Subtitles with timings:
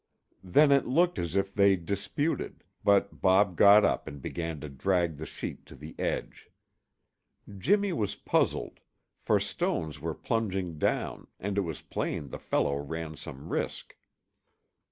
[0.43, 5.17] Then it looked as if they disputed, but Bob got up and began to drag
[5.17, 6.49] the sheep to the edge.
[7.55, 8.79] Jimmy was puzzled,
[9.19, 13.93] for stones were plunging down and it was plain the fellow ran some risk.